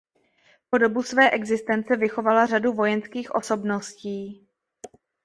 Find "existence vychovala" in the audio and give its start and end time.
1.31-2.45